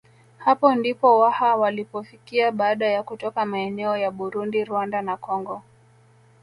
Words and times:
Hapo 0.37 0.75
ndipo 0.75 1.19
Waha 1.19 1.55
walipofikia 1.55 2.51
baada 2.51 2.85
ya 2.87 3.03
kutoka 3.03 3.45
maeneo 3.45 3.97
ya 3.97 4.11
Burundi 4.11 4.63
Rwanda 4.65 5.01
na 5.01 5.17
Kongo 5.17 5.63